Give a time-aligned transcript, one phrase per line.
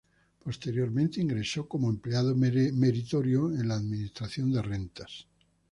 [0.43, 5.27] Posteriormente ingresó como empleado meritorio en la Administración de Rentas.